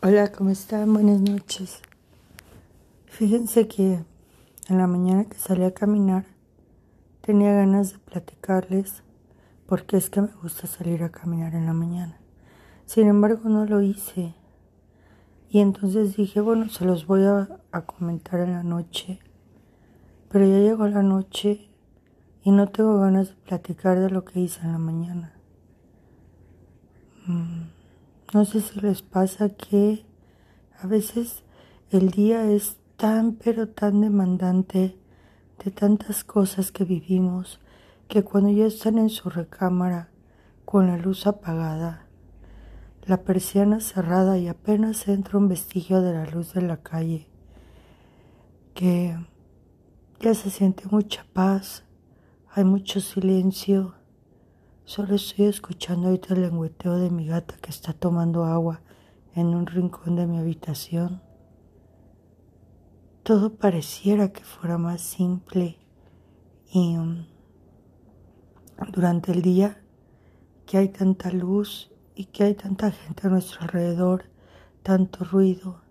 [0.00, 0.92] Hola, ¿cómo están?
[0.94, 1.80] Buenas noches.
[3.06, 4.04] Fíjense que
[4.68, 6.24] en la mañana que salí a caminar
[7.20, 9.02] tenía ganas de platicarles
[9.66, 12.16] porque es que me gusta salir a caminar en la mañana.
[12.86, 14.36] Sin embargo, no lo hice.
[15.50, 17.48] Y entonces dije, bueno, se los voy a,
[17.84, 19.18] comentar en la noche.
[20.28, 21.68] Pero ya llegó la noche
[22.44, 25.32] y no tengo ganas de platicar de lo que hice en la mañana.
[27.26, 27.57] Mm.
[28.34, 30.04] No sé si les pasa que
[30.78, 31.44] a veces
[31.90, 34.98] el día es tan pero tan demandante
[35.64, 37.58] de tantas cosas que vivimos
[38.06, 40.10] que cuando ya están en su recámara
[40.66, 42.06] con la luz apagada,
[43.06, 47.28] la persiana cerrada y apenas entra un vestigio de la luz de la calle,
[48.74, 49.16] que
[50.20, 51.84] ya se siente mucha paz,
[52.50, 53.94] hay mucho silencio
[54.88, 58.80] Solo estoy escuchando ahorita el lengüeteo de mi gata que está tomando agua
[59.34, 61.20] en un rincón de mi habitación.
[63.22, 65.76] Todo pareciera que fuera más simple
[66.72, 67.26] y um,
[68.90, 69.78] durante el día
[70.64, 74.24] que hay tanta luz y que hay tanta gente a nuestro alrededor,
[74.82, 75.82] tanto ruido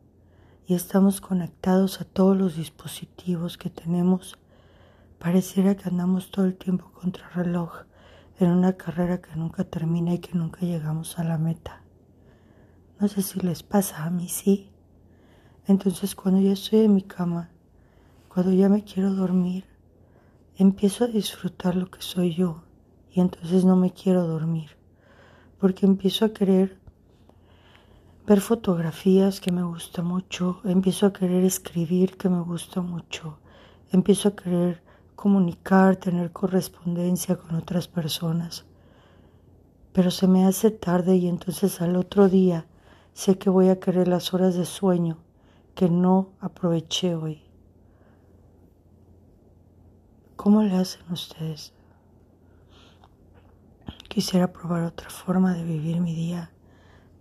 [0.66, 4.40] y estamos conectados a todos los dispositivos que tenemos,
[5.20, 7.86] pareciera que andamos todo el tiempo contra reloj
[8.40, 11.82] en una carrera que nunca termina y que nunca llegamos a la meta.
[13.00, 14.72] No sé si les pasa, a mí sí.
[15.66, 17.50] Entonces cuando ya estoy en mi cama,
[18.28, 19.66] cuando ya me quiero dormir,
[20.56, 22.64] empiezo a disfrutar lo que soy yo
[23.12, 24.72] y entonces no me quiero dormir,
[25.60, 26.80] porque empiezo a querer
[28.28, 33.40] ver fotografías que me gusta mucho, empiezo a querer escribir que me gusta mucho,
[33.92, 34.84] empiezo a querer
[35.18, 38.66] comunicar, tener correspondencia con otras personas.
[39.92, 42.68] Pero se me hace tarde y entonces al otro día
[43.14, 45.18] sé que voy a querer las horas de sueño
[45.74, 47.42] que no aproveché hoy.
[50.36, 51.74] ¿Cómo le hacen ustedes?
[54.08, 56.52] Quisiera probar otra forma de vivir mi día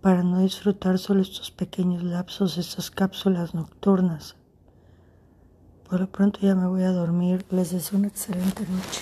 [0.01, 4.35] para no disfrutar solo estos pequeños lapsos, estas cápsulas nocturnas
[5.89, 7.45] por lo pronto ya me voy a dormir.
[7.49, 9.01] Les deseo una excelente noche.